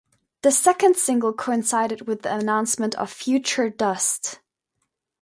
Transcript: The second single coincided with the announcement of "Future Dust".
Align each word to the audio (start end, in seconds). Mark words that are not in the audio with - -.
The 0.41 0.51
second 0.51 0.97
single 0.97 1.31
coincided 1.31 2.07
with 2.07 2.23
the 2.23 2.33
announcement 2.35 2.95
of 2.95 3.11
"Future 3.13 3.69
Dust". 3.69 4.39